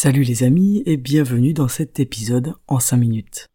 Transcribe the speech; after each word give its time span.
Salut 0.00 0.22
les 0.22 0.44
amis 0.44 0.84
et 0.86 0.96
bienvenue 0.96 1.52
dans 1.52 1.66
cet 1.66 1.98
épisode 1.98 2.54
en 2.68 2.78
5 2.78 2.98
minutes. 2.98 3.48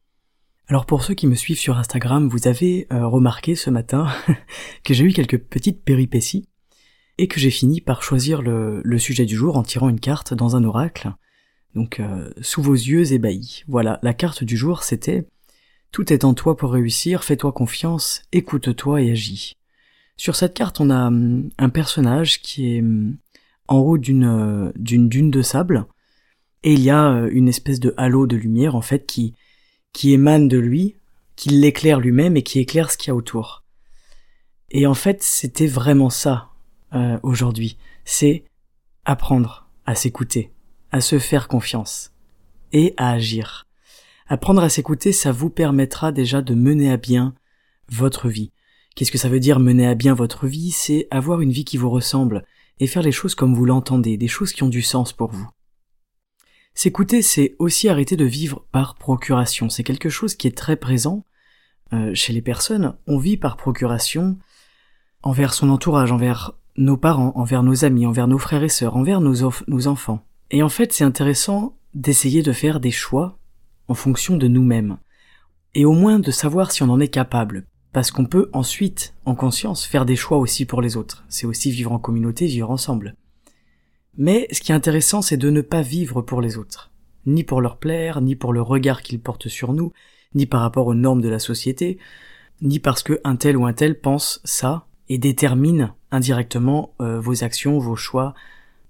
Alors 0.68 0.86
pour 0.86 1.02
ceux 1.02 1.14
qui 1.14 1.26
me 1.26 1.36
suivent 1.36 1.58
sur 1.58 1.78
Instagram, 1.78 2.28
vous 2.28 2.50
avez 2.50 2.86
euh, 2.92 3.08
remarqué 3.08 3.56
ce 3.56 3.70
matin 3.70 4.10
que 4.84 4.94
j'ai 4.94 5.06
eu 5.06 5.14
quelques 5.14 5.38
petites 5.38 5.86
péripéties 5.86 6.50
et 7.18 7.30
que 7.30 7.40
j'ai 7.40 7.50
fini 7.50 7.80
par 7.80 8.04
choisir 8.04 8.42
le, 8.42 8.84
sujet 9.00 9.24
du 9.24 9.38
jour 9.38 9.56
en 9.56 9.64
tirant 9.64 9.88
une 9.88 10.02
carte 10.02 10.34
dans 10.34 10.58
un 10.58 10.66
oracle. 10.66 11.14
Donc 11.76 12.02
euh, 12.02 12.30
sous 12.42 12.62
vos 12.62 12.74
yeux 12.74 13.14
ébahis. 13.14 13.64
Voilà, 13.70 14.00
la 14.04 14.14
carte 14.14 14.44
du 14.44 14.58
jour 14.58 14.84
c'était 14.84 15.26
Tout 15.94 16.12
est 16.12 16.26
en 16.26 16.34
toi 16.34 16.58
pour 16.58 16.74
réussir, 16.74 17.24
fais-toi 17.24 17.54
confiance, 17.54 18.22
écoute-toi 18.34 19.02
et 19.02 19.12
agis. 19.12 19.56
Sur 20.18 20.36
cette 20.36 20.56
carte 20.56 20.82
on 20.82 20.90
a 20.90 21.08
hum, 21.08 21.52
un 21.58 21.70
personnage 21.70 22.42
qui 22.42 22.76
est 22.76 22.82
hum, 22.82 23.16
en 23.70 23.78
haut 23.78 23.96
euh, 23.96 24.74
d'une 24.76 25.08
dune 25.08 25.32
de 25.32 25.42
sable 25.42 25.88
et 26.64 26.74
il 26.74 26.82
y 26.82 26.90
a 26.90 27.12
euh, 27.12 27.30
une 27.32 27.48
espèce 27.48 27.80
de 27.80 27.94
halo 27.98 28.28
de 28.28 28.36
lumière 28.36 28.76
en 28.76 28.82
fait 28.82 29.06
qui 29.06 29.36
qui 29.92 30.12
émane 30.12 30.48
de 30.48 30.58
lui, 30.58 30.96
qui 31.36 31.50
l'éclaire 31.50 32.00
lui-même 32.00 32.36
et 32.36 32.42
qui 32.42 32.60
éclaire 32.60 32.92
ce 32.92 32.98
qu'il 32.98 33.10
y 33.10 33.12
a 33.12 33.16
autour. 33.16 33.64
Et 34.72 34.88
en 34.88 34.96
fait, 34.96 35.22
c'était 35.22 35.68
vraiment 35.68 36.10
ça 36.10 36.50
euh, 36.96 37.20
aujourd'hui, 37.22 37.78
c'est 38.06 38.44
apprendre 39.06 39.70
à 39.86 39.94
s'écouter, 39.94 40.52
à 40.92 41.00
se 41.00 41.20
faire 41.20 41.48
confiance 41.48 42.12
et 42.72 42.96
à 42.98 43.12
agir. 43.12 43.68
Apprendre 44.28 44.64
à 44.64 44.70
s'écouter, 44.70 45.12
ça 45.12 45.32
vous 45.32 45.52
permettra 45.52 46.12
déjà 46.12 46.42
de 46.42 46.56
mener 46.56 46.92
à 46.92 46.98
bien 46.98 47.36
votre 47.90 48.30
vie. 48.30 48.52
Qu'est-ce 48.96 49.12
que 49.12 49.18
ça 49.18 49.30
veut 49.30 49.40
dire 49.40 49.60
mener 49.60 49.86
à 49.86 49.96
bien 49.96 50.16
votre 50.16 50.48
vie? 50.48 50.72
C'est 50.72 51.08
avoir 51.12 51.42
une 51.42 51.52
vie 51.52 51.66
qui 51.66 51.78
vous 51.78 51.90
ressemble 51.90 52.46
et 52.80 52.88
faire 52.88 53.04
les 53.04 53.12
choses 53.12 53.36
comme 53.36 53.54
vous 53.54 53.66
l'entendez, 53.66 54.18
des 54.18 54.28
choses 54.28 54.54
qui 54.54 54.64
ont 54.64 54.70
du 54.70 54.82
sens 54.82 55.14
pour 55.14 55.32
vous. 55.32 55.48
S'écouter, 56.76 57.22
c'est 57.22 57.56
aussi 57.60 57.88
arrêter 57.88 58.16
de 58.16 58.26
vivre 58.26 58.66
par 58.72 58.96
procuration. 58.96 59.70
C'est 59.70 59.84
quelque 59.84 60.10
chose 60.10 60.36
qui 60.36 60.48
est 60.48 60.58
très 60.58 60.76
présent 60.76 61.24
euh, 61.94 62.14
chez 62.16 62.34
les 62.34 62.42
personnes. 62.42 62.96
On 63.08 63.18
vit 63.18 63.38
par 63.38 63.58
procuration 63.58 64.38
envers 65.22 65.54
son 65.54 65.70
entourage, 65.70 66.12
envers 66.12 66.54
nos 66.76 66.98
parents, 66.98 67.32
envers 67.36 67.64
nos 67.64 67.86
amis, 67.86 68.06
envers 68.06 68.28
nos 68.28 68.40
frères 68.40 68.64
et 68.64 68.70
sœurs, 68.70 68.96
envers 68.96 69.22
nos, 69.22 69.52
nos 69.68 69.88
enfants. 69.88 70.26
Et 70.50 70.64
en 70.64 70.70
fait, 70.70 70.92
c'est 70.92 71.04
intéressant 71.04 71.78
d'essayer 71.94 72.42
de 72.42 72.52
faire 72.52 72.80
des 72.80 72.92
choix 72.92 73.38
en 73.88 73.94
fonction 73.94 74.38
de 74.38 74.48
nous-mêmes. 74.48 74.98
Et 75.76 75.86
au 75.86 75.94
moins 75.94 76.20
de 76.20 76.32
savoir 76.32 76.72
si 76.72 76.84
on 76.84 76.90
en 76.90 77.00
est 77.00 77.08
capable. 77.08 77.66
Parce 77.92 78.10
qu'on 78.10 78.26
peut 78.26 78.50
ensuite, 78.54 79.14
en 79.26 79.36
conscience, 79.36 79.86
faire 79.86 80.06
des 80.06 80.16
choix 80.16 80.40
aussi 80.40 80.66
pour 80.66 80.82
les 80.82 80.98
autres. 80.98 81.24
C'est 81.30 81.46
aussi 81.46 81.70
vivre 81.70 81.92
en 81.92 82.00
communauté, 82.00 82.48
vivre 82.48 82.72
ensemble. 82.72 83.16
Mais 84.18 84.48
ce 84.52 84.62
qui 84.62 84.72
est 84.72 84.76
intéressant, 84.76 85.22
c'est 85.22 85.38
de 85.38 85.50
ne 85.50 85.62
pas 85.62 85.82
vivre 85.82 86.22
pour 86.22 86.42
les 86.42 86.58
autres. 86.58 86.92
Ni 87.26 87.44
pour 87.44 87.62
leur 87.62 87.78
plaire, 87.78 88.22
ni 88.22 88.36
pour 88.36 88.54
le 88.54 88.62
regard 88.62 89.02
qu'ils 89.02 89.20
portent 89.20 89.48
sur 89.48 89.74
nous, 89.74 89.92
ni 90.36 90.46
par 90.46 90.62
rapport 90.62 90.88
aux 90.88 90.94
normes 90.94 91.22
de 91.22 91.30
la 91.30 91.40
société, 91.40 91.98
ni 92.62 92.80
parce 92.80 93.04
que 93.04 93.20
un 93.24 93.36
tel 93.36 93.58
ou 93.58 93.66
un 93.66 93.74
tel 93.74 94.00
pense 94.00 94.42
ça 94.44 94.88
et 95.10 95.18
détermine 95.18 95.94
indirectement 96.12 96.94
euh, 97.02 97.20
vos 97.20 97.44
actions, 97.44 97.80
vos 97.80 97.96
choix 97.96 98.34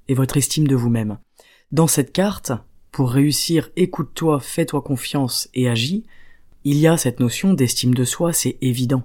et 0.07 0.13
votre 0.13 0.38
estime 0.38 0.67
de 0.67 0.75
vous-même. 0.75 1.17
Dans 1.72 1.88
cette 1.88 2.11
carte, 2.11 2.51
pour 2.91 3.11
réussir, 3.11 3.72
écoute-toi, 3.75 4.40
fais-toi 4.40 4.81
confiance 4.81 5.50
et 5.53 5.69
agis, 5.69 6.05
il 6.63 6.78
y 6.78 6.88
a 6.88 6.97
cette 6.97 7.19
notion 7.19 7.53
d'estime 7.53 7.94
de 7.94 8.03
soi, 8.03 8.31
c'est 8.31 8.57
évident. 8.61 9.03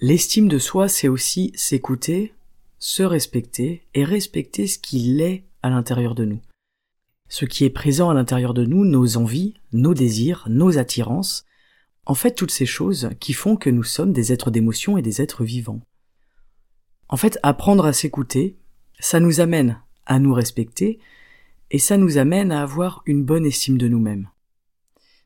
L'estime 0.00 0.48
de 0.48 0.58
soi, 0.58 0.88
c'est 0.88 1.08
aussi 1.08 1.52
s'écouter, 1.54 2.34
se 2.78 3.02
respecter 3.02 3.86
et 3.94 4.04
respecter 4.04 4.66
ce 4.66 4.78
qu'il 4.78 5.20
est 5.20 5.44
à 5.62 5.70
l'intérieur 5.70 6.14
de 6.14 6.24
nous. 6.24 6.40
Ce 7.28 7.44
qui 7.44 7.64
est 7.64 7.70
présent 7.70 8.08
à 8.08 8.14
l'intérieur 8.14 8.54
de 8.54 8.64
nous, 8.64 8.84
nos 8.84 9.16
envies, 9.16 9.54
nos 9.72 9.94
désirs, 9.94 10.46
nos 10.48 10.78
attirances, 10.78 11.44
en 12.06 12.14
fait 12.14 12.34
toutes 12.34 12.50
ces 12.50 12.66
choses 12.66 13.10
qui 13.20 13.32
font 13.34 13.56
que 13.56 13.70
nous 13.70 13.82
sommes 13.82 14.12
des 14.12 14.32
êtres 14.32 14.50
d'émotion 14.50 14.96
et 14.96 15.02
des 15.02 15.20
êtres 15.20 15.44
vivants. 15.44 15.80
En 17.08 17.16
fait, 17.16 17.38
apprendre 17.42 17.84
à 17.86 17.92
s'écouter, 17.92 18.58
ça 18.98 19.20
nous 19.20 19.40
amène 19.40 19.80
à 20.06 20.18
nous 20.18 20.32
respecter 20.32 20.98
et 21.70 21.78
ça 21.78 21.96
nous 21.96 22.16
amène 22.16 22.50
à 22.52 22.62
avoir 22.62 23.02
une 23.06 23.24
bonne 23.24 23.46
estime 23.46 23.78
de 23.78 23.88
nous-mêmes. 23.88 24.28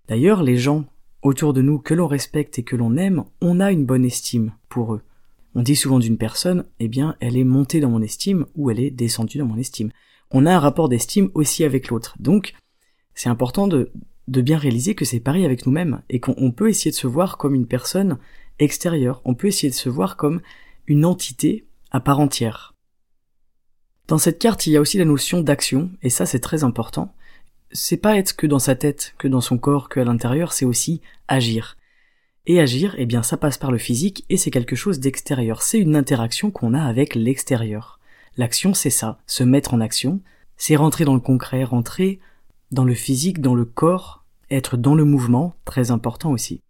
D'ailleurs, 0.08 0.42
les 0.42 0.56
gens 0.56 0.84
autour 1.22 1.52
de 1.52 1.62
nous 1.62 1.78
que 1.78 1.94
l'on 1.94 2.08
respecte 2.08 2.58
et 2.58 2.64
que 2.64 2.76
l'on 2.76 2.96
aime, 2.96 3.24
on 3.40 3.60
a 3.60 3.70
une 3.70 3.86
bonne 3.86 4.04
estime 4.04 4.52
pour 4.69 4.94
eux. 4.94 5.02
On 5.54 5.62
dit 5.62 5.76
souvent 5.76 5.98
d'une 5.98 6.16
personne, 6.16 6.64
eh 6.80 6.88
bien, 6.88 7.16
elle 7.20 7.36
est 7.36 7.44
montée 7.44 7.80
dans 7.80 7.90
mon 7.90 8.02
estime 8.02 8.46
ou 8.54 8.70
elle 8.70 8.80
est 8.80 8.90
descendue 8.90 9.38
dans 9.38 9.46
mon 9.46 9.58
estime. 9.58 9.90
On 10.30 10.46
a 10.46 10.54
un 10.54 10.58
rapport 10.58 10.88
d'estime 10.88 11.30
aussi 11.34 11.62
avec 11.64 11.88
l'autre. 11.88 12.16
Donc, 12.18 12.54
c'est 13.14 13.28
important 13.28 13.68
de, 13.68 13.92
bien 14.28 14.56
réaliser 14.56 14.94
que 14.94 15.04
c'est 15.04 15.20
pareil 15.20 15.44
avec 15.44 15.66
nous-mêmes 15.66 16.02
et 16.08 16.20
qu'on 16.20 16.52
peut 16.52 16.70
essayer 16.70 16.90
de 16.90 16.96
se 16.96 17.06
voir 17.06 17.36
comme 17.36 17.54
une 17.54 17.66
personne 17.66 18.18
extérieure. 18.58 19.20
On 19.24 19.34
peut 19.34 19.48
essayer 19.48 19.68
de 19.68 19.74
se 19.74 19.90
voir 19.90 20.16
comme 20.16 20.40
une 20.86 21.04
entité 21.04 21.66
à 21.90 22.00
part 22.00 22.20
entière. 22.20 22.74
Dans 24.08 24.19
cette 24.19 24.38
carte, 24.38 24.66
il 24.66 24.72
y 24.72 24.76
a 24.76 24.80
aussi 24.80 24.98
la 24.98 25.04
notion 25.04 25.42
d'action, 25.42 25.90
et 26.02 26.10
ça 26.10 26.26
c'est 26.26 26.40
très 26.40 26.64
important. 26.64 27.14
C'est 27.72 27.98
pas 27.98 28.16
être 28.16 28.34
que 28.34 28.46
dans 28.46 28.58
sa 28.58 28.74
tête, 28.74 29.14
que 29.19 29.28
dans 29.28 29.40
son 29.40 29.58
corps, 29.58 29.88
que 29.88 30.00
à 30.00 30.04
l'intérieur, 30.04 30.52
c'est 30.52 30.64
aussi 30.64 31.00
agir. 31.28 31.76
Et 32.47 32.60
agir, 32.60 32.94
eh 32.98 33.06
bien 33.06 33.22
ça 33.22 33.36
passe 33.36 33.58
par 33.58 33.70
le 33.70 33.78
physique 33.78 34.25
et 34.28 34.36
c'est 34.36 34.50
quelque 34.50 34.76
chose 34.76 34.98
d'extérieur. 34.98 35.62
C'est 35.62 35.78
une 35.78 35.97
interaction 35.97 36.50
qu'on 36.50 36.75
a 36.75 36.82
avec 36.82 37.14
l'extérieur. 37.14 38.00
L'action, 38.36 38.75
c'est 38.75 38.91
ça, 38.91 39.19
se 39.26 39.44
mettre 39.44 39.75
en 39.75 39.80
action, 39.80 40.20
c'est 40.56 40.76
rentrer 40.76 41.04
dans 41.04 41.14
le 41.14 41.20
concret, 41.20 41.64
rentrer 41.64 42.19
dans 42.70 42.84
le 42.84 42.94
physique, 42.94 43.41
dans 43.41 43.54
le 43.54 43.64
corps, 43.64 44.25
être 44.50 44.76
dans 44.76 44.94
le 44.94 45.04
mouvement, 45.04 45.54
très 45.64 45.91
important 45.91 46.31
aussi. 46.31 46.62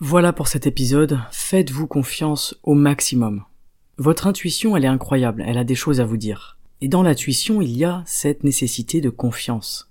Voilà 0.00 0.32
pour 0.32 0.48
cet 0.48 0.66
épisode, 0.66 1.20
faites-vous 1.30 1.86
confiance 1.86 2.58
au 2.64 2.74
maximum. 2.74 3.44
Votre 3.98 4.26
intuition, 4.26 4.76
elle 4.76 4.84
est 4.84 4.88
incroyable, 4.88 5.44
elle 5.46 5.58
a 5.58 5.64
des 5.64 5.76
choses 5.76 6.00
à 6.00 6.04
vous 6.04 6.16
dire. 6.16 6.58
Et 6.80 6.88
dans 6.88 7.04
l'intuition, 7.04 7.62
il 7.62 7.76
y 7.76 7.84
a 7.84 8.02
cette 8.04 8.42
nécessité 8.42 9.00
de 9.00 9.10
confiance. 9.10 9.88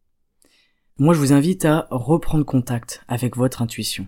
Moi, 0.98 1.14
je 1.14 1.20
vous 1.20 1.32
invite 1.32 1.64
à 1.64 1.88
reprendre 1.90 2.46
contact 2.46 3.04
avec 3.08 3.38
votre 3.38 3.62
intuition, 3.62 4.08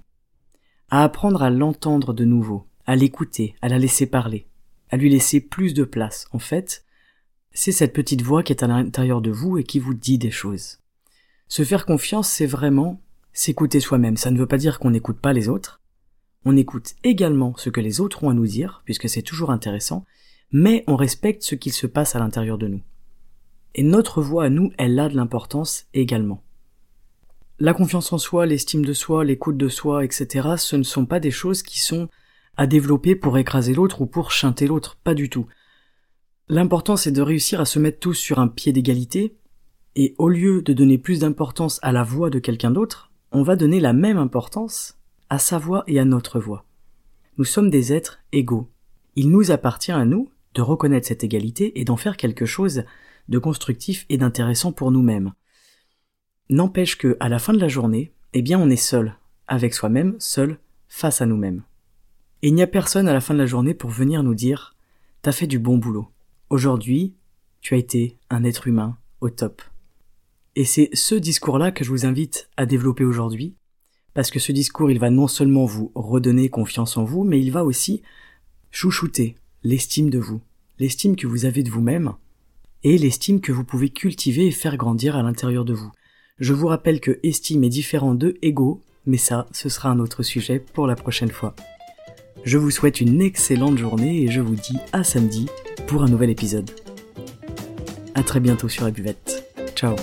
à 0.90 1.04
apprendre 1.04 1.44
à 1.44 1.50
l'entendre 1.50 2.14
de 2.14 2.26
nouveau, 2.26 2.68
à 2.86 2.96
l'écouter, 2.96 3.56
à 3.62 3.70
la 3.70 3.80
laisser 3.80 4.06
parler, 4.06 4.48
à 4.90 4.98
lui 4.98 5.10
laisser 5.10 5.42
plus 5.42 5.74
de 5.74 5.84
place. 5.84 6.28
En 6.32 6.40
fait, 6.40 6.86
c'est 7.52 7.72
cette 7.72 7.94
petite 7.94 8.22
voix 8.22 8.44
qui 8.44 8.54
est 8.54 8.64
à 8.64 8.68
l'intérieur 8.68 9.22
de 9.22 9.32
vous 9.32 9.58
et 9.58 9.64
qui 9.64 9.80
vous 9.80 9.94
dit 9.94 10.18
des 10.18 10.32
choses. 10.32 10.80
Se 11.48 11.64
faire 11.64 11.86
confiance, 11.86 12.30
c'est 12.30 12.46
vraiment 12.46 13.02
s'écouter 13.32 13.80
soi-même. 13.80 14.18
Ça 14.18 14.32
ne 14.32 14.38
veut 14.38 14.48
pas 14.48 14.58
dire 14.58 14.80
qu'on 14.80 14.92
n'écoute 14.92 15.20
pas 15.20 15.34
les 15.34 15.50
autres, 15.50 15.82
on 16.46 16.58
écoute 16.58 16.96
également 17.04 17.56
ce 17.56 17.70
que 17.70 17.80
les 17.80 18.02
autres 18.02 18.24
ont 18.24 18.30
à 18.30 18.34
nous 18.34 18.48
dire, 18.48 18.82
puisque 18.84 19.08
c'est 19.08 19.22
toujours 19.22 19.50
intéressant, 19.50 20.06
mais 20.52 20.84
on 20.88 20.98
respecte 20.98 21.44
ce 21.44 21.56
qu'il 21.56 21.72
se 21.72 21.88
passe 21.88 22.16
à 22.16 22.20
l'intérieur 22.20 22.58
de 22.58 22.68
nous. 22.68 22.82
Et 23.76 23.84
notre 23.84 24.22
voix 24.22 24.46
à 24.46 24.50
nous, 24.50 24.72
elle 24.78 25.00
a 25.00 25.10
de 25.10 25.16
l'importance 25.16 25.86
également. 25.94 26.44
La 27.60 27.74
confiance 27.74 28.12
en 28.12 28.18
soi, 28.18 28.46
l'estime 28.46 28.84
de 28.84 28.94
soi, 28.94 29.24
l'écoute 29.24 29.58
de 29.58 29.70
soi, 29.70 30.04
etc., 30.04 30.50
ce 30.58 30.76
ne 30.76 30.84
sont 30.84 31.06
pas 31.06 31.20
des 31.20 31.32
choses 31.32 31.62
qui 31.62 31.80
sont 31.80 32.10
à 32.58 32.68
développer 32.68 33.16
pour 33.16 33.38
écraser 33.38 33.74
l'autre 33.74 34.02
ou 34.02 34.06
pour 34.06 34.32
chanter 34.32 34.68
l'autre, 34.68 34.98
pas 35.04 35.14
du 35.14 35.30
tout. 35.30 35.46
L'important 36.50 36.98
c'est 36.98 37.12
de 37.12 37.22
réussir 37.22 37.62
à 37.62 37.66
se 37.66 37.80
mettre 37.80 38.00
tous 38.00 38.16
sur 38.16 38.40
un 38.40 38.48
pied 38.48 38.74
d'égalité, 38.74 39.36
et 39.96 40.16
au 40.18 40.30
lieu 40.30 40.64
de 40.64 40.74
donner 40.74 40.98
plus 40.98 41.20
d'importance 41.20 41.80
à 41.84 41.92
la 41.92 42.04
voix 42.04 42.32
de 42.32 42.40
quelqu'un 42.40 42.72
d'autre, 42.72 43.12
on 43.32 43.44
va 43.44 43.56
donner 43.56 43.80
la 43.80 43.94
même 43.94 44.18
importance 44.18 44.98
à 45.30 45.38
sa 45.38 45.60
voix 45.60 45.84
et 45.88 46.00
à 46.00 46.06
notre 46.06 46.40
voix. 46.40 46.66
Nous 47.38 47.46
sommes 47.46 47.70
des 47.70 47.94
êtres 47.94 48.20
égaux. 48.32 48.70
Il 49.16 49.30
nous 49.30 49.52
appartient 49.52 49.92
à 49.92 50.06
nous 50.06 50.30
de 50.56 50.62
reconnaître 50.62 51.08
cette 51.08 51.24
égalité 51.24 51.80
et 51.80 51.86
d'en 51.86 51.98
faire 51.98 52.18
quelque 52.18 52.46
chose 52.46 52.84
de 53.30 53.40
constructif 53.40 54.06
et 54.10 54.18
d'intéressant 54.18 54.72
pour 54.72 54.92
nous-mêmes. 54.92 55.34
N'empêche 56.50 56.98
que, 56.98 57.16
à 57.20 57.30
la 57.30 57.40
fin 57.40 57.54
de 57.54 57.60
la 57.60 57.68
journée, 57.68 58.12
eh 58.34 58.42
bien, 58.42 58.60
on 58.60 58.70
est 58.70 58.76
seul, 58.76 59.18
avec 59.48 59.74
soi-même, 59.74 60.16
seul, 60.20 60.60
face 60.88 61.22
à 61.22 61.26
nous-mêmes. 61.26 61.64
Et 62.42 62.50
il 62.50 62.56
n'y 62.56 62.62
a 62.62 62.68
personne 62.68 63.08
à 63.08 63.14
la 63.14 63.22
fin 63.22 63.34
de 63.34 63.40
la 63.40 63.46
journée 63.46 63.74
pour 63.74 63.90
venir 63.90 64.24
nous 64.24 64.36
dire 64.36 64.76
T'as 65.22 65.32
fait 65.32 65.48
du 65.48 65.58
bon 65.58 65.78
boulot. 65.78 66.10
Aujourd'hui, 66.50 67.16
tu 67.62 67.74
as 67.74 67.78
été 67.78 68.18
un 68.30 68.44
être 68.44 68.68
humain 68.68 68.98
au 69.22 69.30
top. 69.30 69.62
Et 70.56 70.66
c'est 70.66 70.90
ce 70.94 71.16
discours-là 71.16 71.72
que 71.72 71.84
je 71.84 71.90
vous 71.90 72.06
invite 72.06 72.50
à 72.58 72.66
développer 72.66 73.06
aujourd'hui, 73.06 73.56
parce 74.14 74.30
que 74.30 74.40
ce 74.40 74.52
discours, 74.52 74.92
il 74.92 75.00
va 75.00 75.10
non 75.10 75.28
seulement 75.28 75.66
vous 75.66 75.92
redonner 75.96 76.50
confiance 76.50 76.98
en 76.98 77.06
vous, 77.06 77.24
mais 77.24 77.40
il 77.40 77.52
va 77.52 77.64
aussi 77.64 78.04
chouchouter 78.70 79.36
l'estime 79.64 80.10
de 80.10 80.20
vous, 80.20 80.42
l'estime 80.78 81.16
que 81.16 81.26
vous 81.26 81.46
avez 81.46 81.64
de 81.64 81.72
vous-même, 81.72 82.14
et 82.84 82.98
l'estime 82.98 83.40
que 83.40 83.54
vous 83.54 83.64
pouvez 83.64 83.90
cultiver 83.90 84.48
et 84.48 84.52
faire 84.52 84.76
grandir 84.76 85.16
à 85.16 85.24
l'intérieur 85.24 85.64
de 85.64 85.74
vous. 85.74 85.92
Je 86.44 86.52
vous 86.52 86.68
rappelle 86.68 87.00
que 87.00 87.20
estime 87.24 87.64
est 87.64 87.70
différent 87.70 88.16
de 88.16 88.36
ego, 88.42 88.82
mais 89.06 89.16
ça, 89.16 89.48
ce 89.54 89.70
sera 89.70 89.88
un 89.88 90.00
autre 90.00 90.24
sujet 90.24 90.60
pour 90.60 90.88
la 90.88 90.96
prochaine 90.98 91.32
fois. 91.32 91.56
Je 92.44 92.58
vous 92.58 92.70
souhaite 92.70 93.00
une 93.00 93.22
excellente 93.22 93.78
journée 93.78 94.24
et 94.24 94.28
je 94.30 94.42
vous 94.42 94.56
dis 94.56 94.78
à 94.92 95.06
samedi 95.06 95.46
pour 95.88 96.04
un 96.04 96.10
nouvel 96.10 96.30
épisode. 96.30 96.70
À 98.14 98.24
très 98.24 98.42
bientôt 98.42 98.68
sur 98.68 98.84
la 98.84 98.92
buvette. 98.92 99.54
Ciao 99.74 99.96